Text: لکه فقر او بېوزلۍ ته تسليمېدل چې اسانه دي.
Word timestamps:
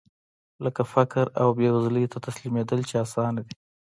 لکه 0.63 0.81
فقر 0.93 1.25
او 1.41 1.47
بېوزلۍ 1.57 2.05
ته 2.11 2.17
تسليمېدل 2.27 2.79
چې 2.89 2.95
اسانه 3.05 3.41
دي. 3.47 3.55